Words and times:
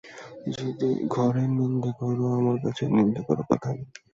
ঘরে 1.13 1.43
নিন্দে 1.57 1.91
করো, 1.99 2.25
আমার 2.37 2.57
কাছে 2.63 2.83
নিন্দে 2.95 3.21
করো, 3.27 3.41
কথা 3.49 3.69
নেই। 3.75 3.85